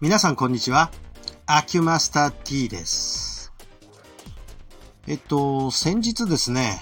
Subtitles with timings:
[0.00, 0.92] 皆さんこんにちは。
[1.44, 3.52] アキュマスター T です。
[5.08, 6.78] えっと、先日ですね、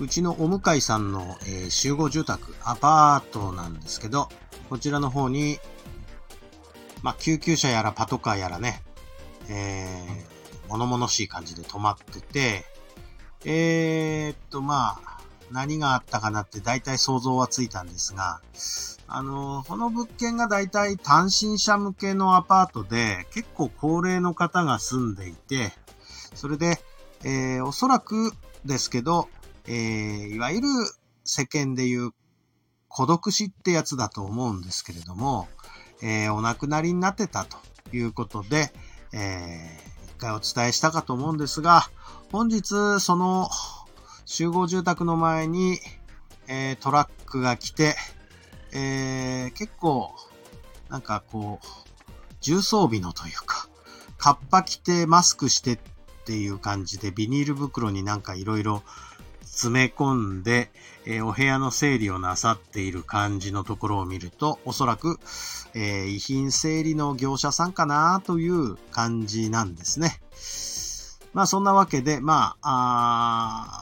[0.00, 4.28] うちのお向かいさんの、えー集合住宅、アパートなんですけど、
[4.68, 5.60] こちらの方に、
[7.04, 8.82] まあ、救急車やらパトカーやらね、
[9.48, 12.64] えー、物々しい感じで止まってて、
[13.44, 15.11] えーっと、まあ、
[15.52, 18.40] 何があったかなって大体想像はついたんですが、
[19.06, 25.72] あの、この物件が大体単身者向けのアパートで、結構高齢の方が住んでいて、
[26.34, 26.80] それで、
[27.24, 28.32] えーおそらく
[28.64, 29.28] ですけど、
[29.66, 30.68] えーいわゆる
[31.24, 32.12] 世間でいう
[32.88, 35.48] 孤独死ってやつだと思うんですけれども、
[36.02, 37.58] えーお亡くなりになってたと
[37.94, 38.72] いうことで、
[39.12, 41.90] えー一回お伝えしたかと思うんですが、
[42.30, 43.48] 本日その
[44.34, 45.78] 集合住宅の前に、
[46.48, 47.96] えートラックが来て、
[48.72, 50.10] えー結構、
[50.88, 51.66] なんかこう、
[52.40, 53.68] 重装備のというか、
[54.16, 55.78] カッパ着てマスクしてっ
[56.24, 58.82] ていう感じでビニール袋になんかいろいろ
[59.42, 60.70] 詰め込んで、
[61.04, 65.18] えーお部屋の整理をなさっている感じのところを見ると、おそらく、
[65.74, 70.22] えー遺品整理の業者さんかなという感じなんですね。
[71.34, 73.81] まあそんなわけで、まあ、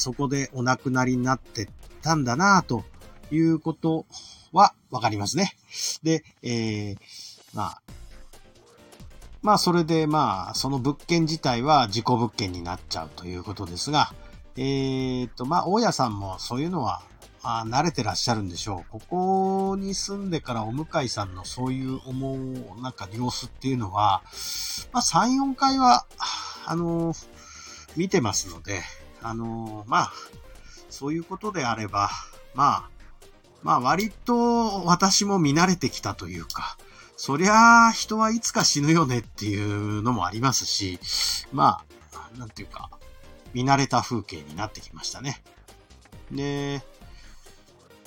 [0.00, 1.68] そこでお亡くなりになって
[2.02, 2.84] たんだなと
[3.30, 4.06] いうこと
[4.52, 5.54] はわかりますね。
[6.02, 6.96] で、えー
[7.54, 7.82] まあ、
[9.42, 14.12] まあそれでまあその物件自体は事故物件になっちゃうということですが、
[14.56, 17.02] えーとまあ大家さんもそういうのは
[17.42, 18.90] あ慣れてらっしゃるんでしょう。
[18.90, 19.00] こ
[19.70, 24.22] こに住んでからお向かいさんのそういう思う、なんか様子っていうのは、
[24.92, 26.06] まあ3、4回は、
[26.66, 27.14] あの
[27.96, 28.82] 見てますので、
[29.22, 30.12] あのまあ、
[30.88, 32.10] そういうことであれば、
[32.54, 32.90] まあ、
[33.62, 36.76] まあ割と私も見慣れてきたというか、
[37.16, 40.98] そりゃあ人はいつか死ぬよねっていうのもありますし、
[41.52, 42.88] まあ、なんていうか、
[43.52, 45.42] 見慣れた風景になってきましたね。
[46.30, 46.82] で、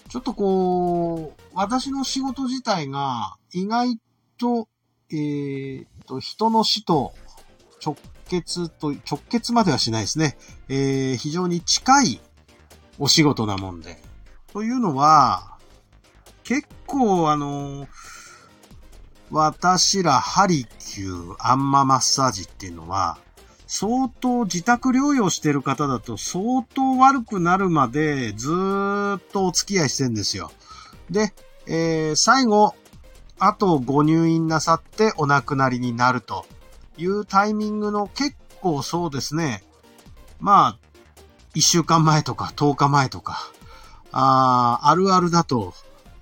[0.09, 3.99] ちょっとこう、私の仕事自体が意外
[4.39, 4.67] と、
[5.11, 7.13] えーと、人の死と
[7.83, 7.97] 直
[8.29, 10.37] 結と、直結まではしないですね。
[10.69, 12.21] えー非常に近い
[12.99, 14.01] お仕事なもんで。
[14.53, 15.57] というのは、
[16.43, 17.87] 結構あの、
[19.31, 23.17] 私らハリキューアンママッサージっていうのは、
[23.67, 30.51] 相当自宅療養してる方だと相当悪くなるまでずーっとお付き合いしてんですよ。
[31.09, 31.33] で、
[31.65, 32.75] えー最後、
[33.39, 36.45] あとご入院なさってお亡くなりになると
[36.97, 39.63] いうタイミングの結構そうですね。
[40.39, 40.79] まあ、
[41.55, 43.51] 1週間前とか10日前とか、
[44.11, 45.73] ああるあるだと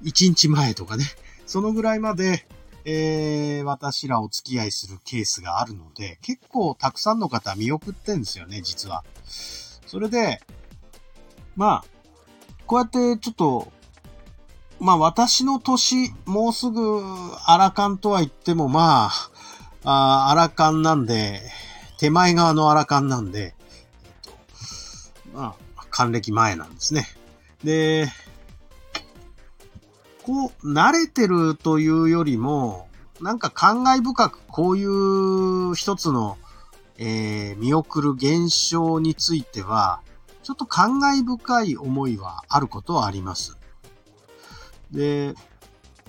[0.04, 1.06] 1日前とかね。
[1.46, 2.48] そのぐらいまで、
[2.86, 9.03] えー、私らお付き合いするケースがあるので、結構たくさんの方見送ってんですよね、実は。
[9.86, 10.42] それで、
[11.56, 11.86] まあ、
[12.66, 13.72] こうやってちょっと、
[14.80, 17.02] まあ私の年、もうすぐ
[17.46, 19.12] アラカンとは言っても、まあ、
[19.84, 21.42] あーアラカンなんで、
[21.97, 23.56] 手前側のアラカンなんで、
[24.06, 24.31] えっと、
[25.34, 27.08] まあ、還暦前なんですね。
[27.64, 28.08] で、
[30.24, 32.88] こう、慣れてるというよりも、
[33.22, 36.38] なんか感慨深くこういう一つの、
[36.97, 40.02] えー見送る現象については、
[40.44, 43.58] ちょっと感慨深い思いはあることはあります。
[44.91, 45.34] で、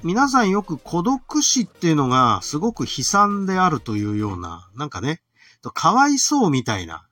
[0.05, 5.23] 皆さんよく孤独死っていうのがすごく悲惨であるというような、なんかね、
[5.75, 7.07] かわいそうみたいな、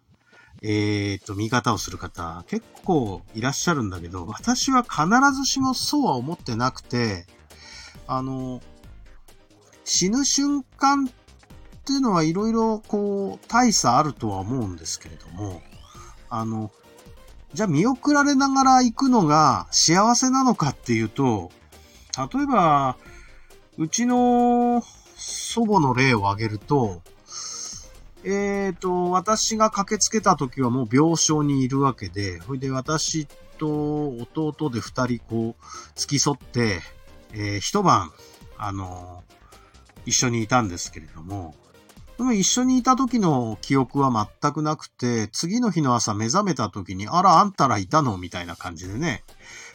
[0.62, 7.26] えー、と、見方をする方結構いらっしゃるんだけど、私は必ずしもそうは思ってなくて、
[8.08, 8.60] あの、
[9.84, 11.08] 死ぬ瞬間っ
[11.84, 15.62] ていうのはいろいろこう、大差あるとは思うんですけれども、
[16.28, 16.72] あの、
[17.54, 21.52] じゃあ見送られながら行くのが幸せなのかっていうと、
[22.16, 22.96] 例えば、
[23.78, 24.82] うちの
[25.16, 27.02] 祖母の例を挙げると、
[28.22, 33.26] えーと、私が駆けつけた時はもう病床にいるわけで、ほいで私
[33.58, 35.64] と弟で二人こう、
[35.94, 36.80] 付き添って、
[37.32, 38.12] えー一晩、
[38.58, 39.22] あの
[40.04, 41.54] 一緒にいたんですけれども、
[42.18, 48.18] でも一緒にいた時の記憶は全くなくて、次の日の朝目覚めた時に、あら、あんたらいたの？
[48.18, 49.24] みたいな感じでね、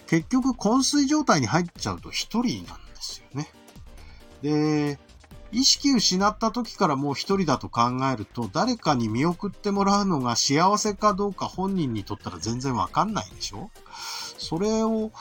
[0.08, 3.50] 結局昏睡状態に入っちゃうと一人なんですよね。
[4.42, 5.00] で、
[5.52, 7.82] 意識失った時からもう一人だと考
[8.14, 13.72] えると、誰かに見送ってもらうのが幸せかどうか本人にとったら全然わかんないでしょ
[14.38, 15.12] それを、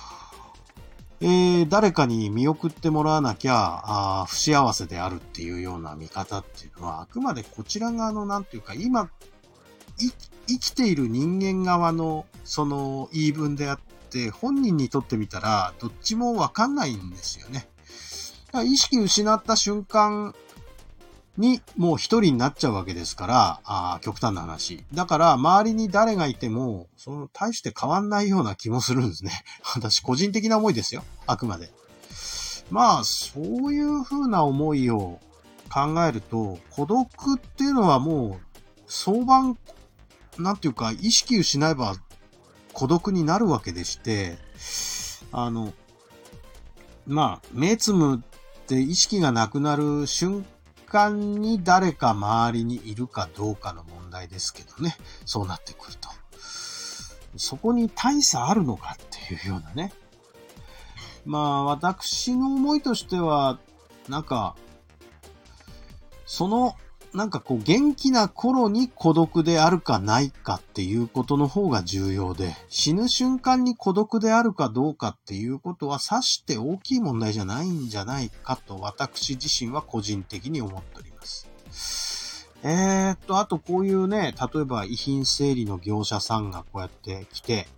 [1.21, 3.83] えー、誰かに見送ってもらわなきゃ、
[4.23, 9.09] あ不幸せであるっていうような見方っていうのは、あくまでこちら側の、なんていうか、今、
[9.97, 13.94] 生きている人間側の、その言い分であって、
[14.31, 17.69] 本人にとってみたら、どっちもわかんないんですよね。
[18.65, 20.35] 意識失った瞬間
[21.37, 24.85] にもう一人になっちゃうわけですから、あ極端な話。
[24.95, 29.33] だから、周りに誰がいても、その、大して変わんないような気もするんですね。
[29.75, 31.03] 私、個人的な思いですよ。
[31.27, 31.73] あくまで。
[32.71, 35.19] まあ、そういう風な思いを
[35.73, 39.59] 考えると、孤独っていうのはもう、相番、
[40.39, 41.97] なんていうか、意識失えば
[42.75, 44.37] 孤独になるわけでして、
[45.33, 45.73] あの、
[47.07, 50.45] まあ、目つむって意識がなくなる瞬
[50.87, 54.97] 間に誰か周りにいるかどうかの問題ですけどね。
[55.25, 56.09] そうなってくると。
[57.37, 59.93] そこに大差あるのかっていうようなね。
[61.25, 63.59] まあ、私の思いとしては、
[64.09, 64.57] なんか、
[66.27, 66.77] その
[67.15, 81.49] なんかこう元気な頃に孤独であるかないかっていうことの方が重要で、死ぬ瞬間に孤独であるかどうかっていうことはさして大きい問題じゃないんじゃないかと私自身は個人的に思っております。
[82.65, 87.69] えー、っと、あとこういうね、例えば遺品整理の業者さんがこうやって来て、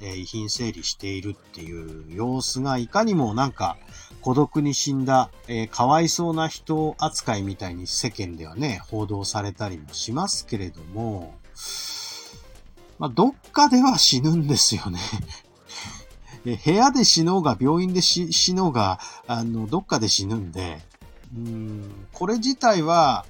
[0.00, 3.78] えー、遺品整理しているっていう様子がいかにもなんか
[4.22, 11.34] 孤独に死んだ、えー、かわいそうな人扱いみたいに世間ではね、報道されたりもしますけれども、
[12.98, 15.00] まあ、どっかでは死ぬんですよね。
[16.64, 20.80] 部屋で死のうが、病院で死のうが、あの、どっかで死ぬんで、
[21.36, 23.26] うん、これ自体は、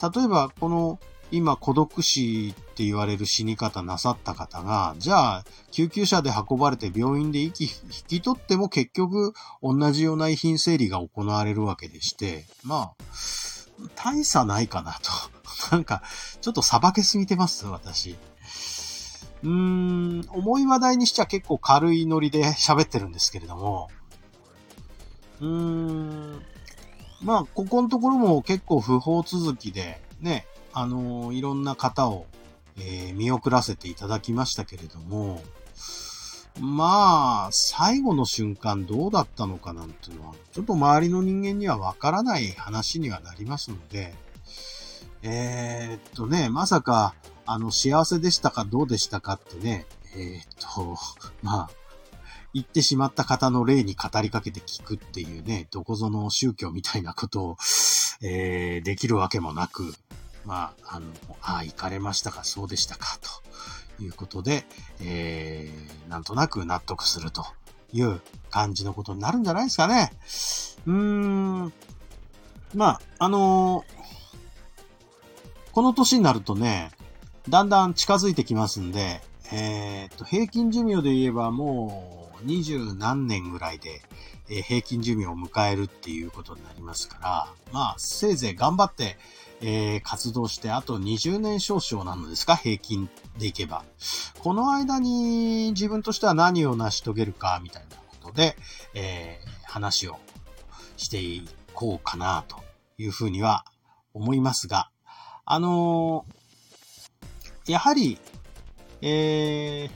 [0.00, 1.00] 例えば、この、
[1.32, 7.70] 今、孤独死って言われる死に方なさった方が、じゃあ、救急車で運ばれて病院で息引
[8.08, 13.04] き取っても結局、同じような遺品整理が行われるわけでして、まあ、
[13.94, 15.10] 大差ないかなと。
[15.70, 16.02] なんか、
[16.40, 18.16] ちょっとさばけすぎてます、私。
[19.42, 23.90] うーん、重い話題にしちゃ結構軽いノリで喋ってるんですけれども、
[25.40, 26.42] うーん、
[27.22, 32.26] まあ、ここのところも結構不法続きで、ね、あのー、いろんな方を、
[32.78, 35.42] えー、見送らせていただきましたけれども、
[36.60, 44.14] まあ、最後の瞬間どうだったのかなんていうのは、ちょっと周りの人間にはわからない話にはなりますので、
[45.22, 47.14] えー、っとね、まさか、
[47.46, 50.42] あの、幸せでしたかどうでしたかってね、えー、っ
[50.74, 50.96] と、
[51.42, 51.70] まあ、
[52.54, 57.56] 言ってしまった方の例に語りかけて聞くっていうね、どこぞの宗教みたいなことを、
[58.20, 59.94] えー、できるわけもなく、
[60.44, 61.06] まあ、あの、
[61.40, 63.18] ああ、行かれましたか、そうでしたか、
[63.98, 64.64] ということで、
[65.00, 67.44] えー、なんとなく納得すると
[67.92, 70.12] いう感じのことになるんじゃないですかね。
[70.86, 71.72] うーん、
[72.74, 76.90] まあ、あのー、この年になるとね、
[77.48, 79.20] だんだん近づいてきますんで、
[79.52, 84.00] えー、っと、平均寿命で言えばもう、二十何年ぐらいで、
[84.48, 89.18] えー、平均寿命を迎えるっていうことになりますから、まあ、せいぜい頑張って、
[89.60, 93.84] えー、活動して、あと20年少々なのですか平均でいけば。
[94.40, 98.56] この間に自分としては何を成し遂げるか、みたいなことで、
[98.94, 100.18] えー、話を
[100.96, 102.56] していこうかな、と
[102.96, 103.66] いうふうには
[104.14, 104.90] 思いますが、
[105.44, 108.18] あのー、やはり、
[109.02, 109.90] えー、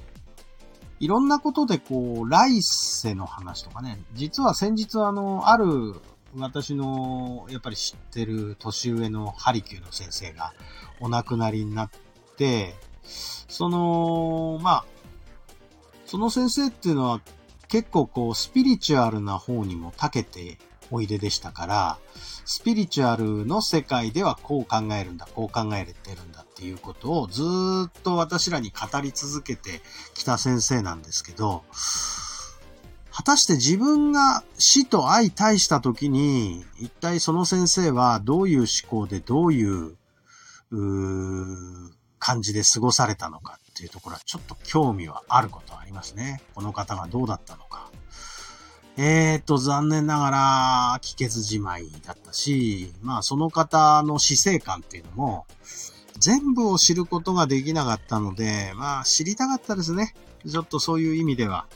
[0.99, 5.95] いろんなことでこう、来世の話とかね、実は先日あの、ある
[6.37, 10.53] 私のやっぱり知ってる年上のハリキューの先生が
[11.01, 11.91] お亡くなりになっ
[12.37, 14.85] て、その、まあ、
[16.05, 17.21] その先生っていうのは
[17.69, 20.59] 結構こう、スピリチュアルな方にも長けて
[20.91, 21.99] おいででしたから、
[22.47, 29.83] スピリチュアルの世界ではこう考えるんだ、こう考えてるんだっていうことをずっと私らに語り続けて
[30.15, 31.65] きた先生なんですけど、
[33.13, 39.97] 果たして自分が死と相対した時に、一体その先生はどういう思考でどういう、
[40.71, 46.41] う感じで過ごされたのかっていうところはちょっと興味はあることはありますね。
[46.55, 47.66] この方がどうだったの。
[48.99, 55.47] えーと、残念ながら、聞けずじまいだったし、まあその方の死生観っていうのも、
[56.19, 60.15] 全部を知ることができなかったので、まあ知りたかったですね。
[60.49, 61.67] ちょっとそういう意味では。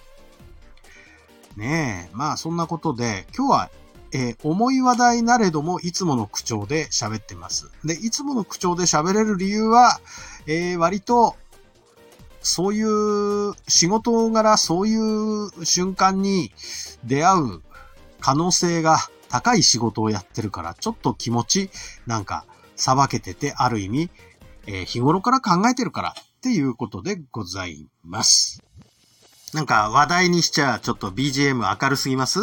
[1.57, 3.71] ねえ、まあそんなことで、今日は、
[4.13, 7.71] えー、重い話題なれども、いつもの口調で喋ってます。
[7.85, 10.01] で、いつもの口調で喋れる理由は、
[10.47, 11.37] えー、割と、
[12.43, 16.53] そういう仕事柄、そういう瞬間に
[17.05, 17.63] 出会う
[18.21, 21.71] 可能性が高い仕事をやってるから、ちょっと気持ち、
[22.07, 22.45] なんか、
[22.77, 24.11] さばけてて、ある意味、
[24.67, 28.63] えー、日頃から考えてるからっていうことでございます。
[29.53, 32.39] なんか話題にしちゃちょっと BGM 明るすぎます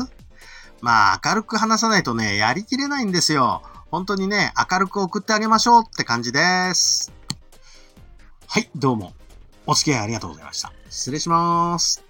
[0.81, 3.63] まあ明るく話さないとね、やりきれないんですよ。
[3.89, 7.11] 本当にね、明るく送ってあげましょうって感じです。
[8.45, 9.16] はい、どうも。
[9.67, 10.71] お付き合いありがとうございました。
[10.89, 12.03] 失礼します。